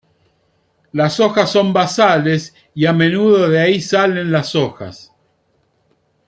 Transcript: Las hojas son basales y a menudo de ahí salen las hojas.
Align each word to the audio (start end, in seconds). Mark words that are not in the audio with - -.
Las 0.93 1.19
hojas 1.19 1.51
son 1.51 1.73
basales 1.73 2.55
y 2.73 2.87
a 2.87 2.91
menudo 2.91 3.47
de 3.47 3.59
ahí 3.59 3.79
salen 3.79 4.31
las 4.31 4.55
hojas. 4.55 5.13